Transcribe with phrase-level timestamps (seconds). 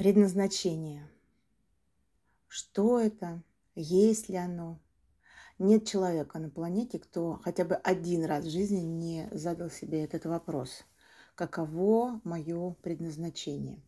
[0.00, 1.06] Предназначение.
[2.48, 3.42] Что это?
[3.74, 4.80] Есть ли оно?
[5.58, 10.24] Нет человека на планете, кто хотя бы один раз в жизни не задал себе этот
[10.24, 10.86] вопрос.
[11.34, 13.78] Каково мое предназначение?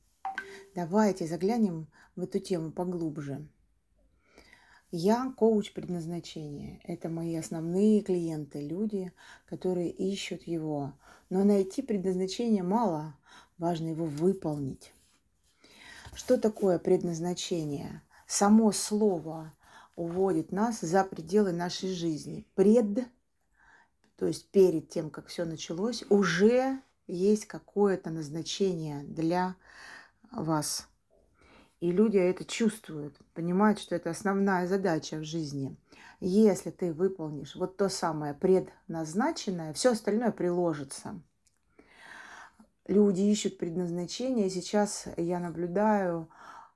[0.75, 3.49] Давайте заглянем в эту тему поглубже.
[4.91, 6.79] Я коуч предназначения.
[6.85, 9.13] Это мои основные клиенты, люди,
[9.47, 10.93] которые ищут его.
[11.31, 13.17] Но найти предназначение мало,
[13.57, 14.93] важно его выполнить.
[16.15, 18.03] Что такое предназначение?
[18.27, 19.53] Само слово
[19.97, 22.47] уводит нас за пределы нашей жизни.
[22.55, 23.07] Пред,
[24.17, 29.57] то есть перед тем, как все началось, уже есть какое-то назначение для
[30.31, 30.87] вас.
[31.81, 35.77] И люди это чувствуют, понимают, что это основная задача в жизни.
[36.21, 41.21] Если ты выполнишь вот то самое предназначенное, все остальное приложится
[42.87, 44.51] люди ищут предназначение.
[44.51, 46.29] Сейчас я наблюдаю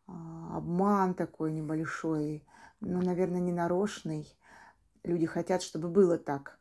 [0.06, 2.44] а, обман такой небольшой,
[2.80, 4.26] ну, наверное, не нарочный.
[5.02, 6.58] Люди хотят, чтобы было так.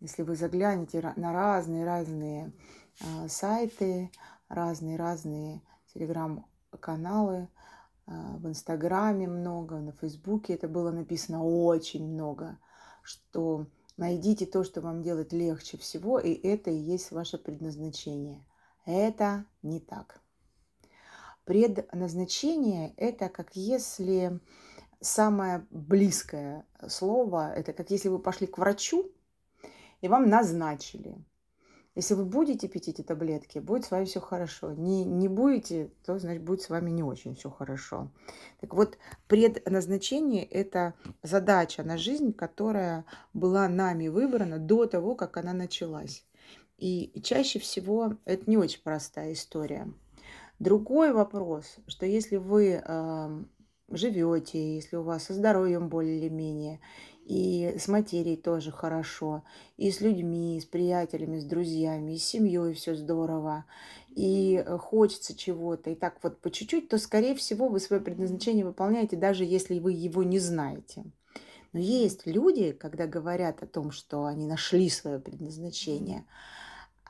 [0.00, 2.52] Если вы заглянете на разные-разные
[3.00, 4.10] а, сайты,
[4.48, 7.48] разные-разные телеграм-каналы,
[8.06, 12.58] а, в Инстаграме много, на Фейсбуке это было написано очень много,
[13.02, 18.42] что найдите то, что вам делать легче всего, и это и есть ваше предназначение–
[18.86, 20.20] это не так.
[21.44, 24.40] Предназначение– это как если
[25.00, 29.10] самое близкое слово, это как если вы пошли к врачу,
[30.00, 31.16] и вам назначили.
[31.94, 34.72] Если вы будете пить эти таблетки, будет с вами все хорошо.
[34.72, 38.10] Не, не будете, то, значит, будет с вами не очень все хорошо.
[38.60, 38.98] Так вот,
[39.28, 40.92] предназначение– это
[41.22, 46.26] задача на жизнь, которая была нами выбрана до того, как она началась.
[46.78, 49.92] И чаще всего это не очень простая история.
[50.58, 53.44] Другой вопрос, что если вы э,
[53.90, 56.80] живете, если у вас со здоровьем более или менее,
[57.24, 59.42] и с материей тоже хорошо,
[59.76, 63.64] и с людьми, и с приятелями, с друзьями, и с семьей все здорово,
[64.10, 69.16] и хочется чего-то, и так вот по чуть-чуть, то, скорее всего, вы свое предназначение выполняете,
[69.16, 71.04] даже если вы его не знаете.
[71.72, 76.24] Но есть люди, когда говорят о том, что они нашли свое предназначение,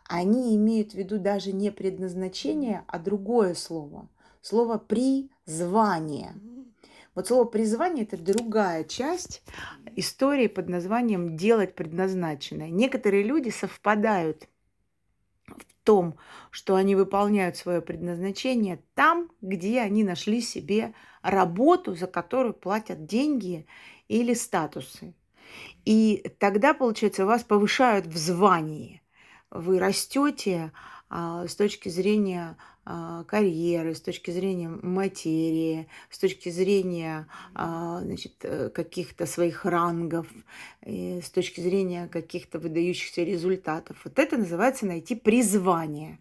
[0.09, 4.09] они имеют в виду даже не предназначение, а другое слово.
[4.41, 6.35] Слово призвание.
[7.15, 9.43] Вот слово призвание это другая часть
[9.97, 12.69] истории под названием делать предназначенное.
[12.69, 14.49] Некоторые люди совпадают
[15.47, 16.17] в том,
[16.51, 20.93] что они выполняют свое предназначение там, где они нашли себе
[21.23, 23.67] работу, за которую платят деньги
[24.09, 25.15] или статусы.
[25.85, 29.01] И тогда, получается, вас повышают в звании–
[29.51, 30.73] вы растете
[31.09, 38.35] а, с точки зрения а, карьеры, с точки зрения материи, с точки зрения а, значит,
[38.43, 40.27] э, каких-то своих рангов,
[40.83, 43.97] с точки зрения каких-то выдающихся результатов.
[44.05, 46.19] Вот это называется найти призвание.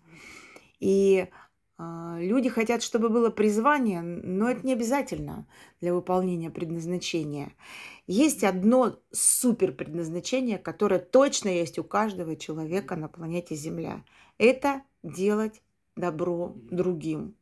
[0.80, 1.28] И
[1.78, 5.46] люди хотят, чтобы было призвание, но это не обязательно
[5.82, 7.54] для выполнения предназначения.
[8.08, 14.04] Есть одно супер предназначение, которое точно есть у каждого человека на планете Земля.
[14.38, 15.62] Это делать
[15.96, 17.36] добро другим.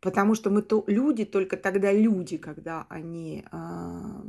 [0.00, 4.22] Потому что мы то люди только тогда люди, когда они э,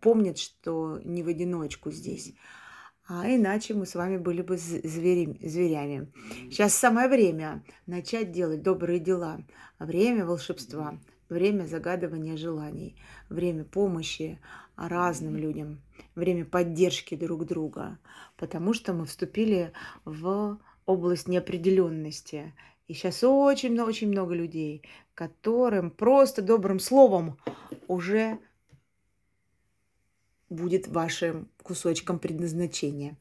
[0.00, 2.34] помнят, что не в одиночку здесь.
[3.08, 6.12] А иначе мы с вами были бы звери, зверями.
[6.50, 9.40] Сейчас самое время начать делать добрые дела.
[9.78, 12.96] Время волшебства время загадывания желаний,
[13.28, 14.38] время помощи
[14.76, 15.80] разным людям,
[16.14, 17.98] время поддержки друг друга,
[18.36, 19.72] потому что мы вступили
[20.04, 22.54] в область неопределенности.
[22.86, 24.82] И сейчас очень-очень много людей,
[25.14, 27.38] которым просто добрым словом
[27.88, 28.38] уже
[30.48, 33.16] будет вашим кусочком предназначения.